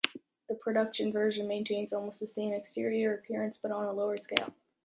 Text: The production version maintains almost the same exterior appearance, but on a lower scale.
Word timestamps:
The 0.49 0.55
production 0.55 1.11
version 1.11 1.47
maintains 1.47 1.93
almost 1.93 2.21
the 2.21 2.27
same 2.27 2.53
exterior 2.53 3.13
appearance, 3.13 3.59
but 3.61 3.69
on 3.71 3.85
a 3.85 3.93
lower 3.93 4.17
scale. 4.17 4.51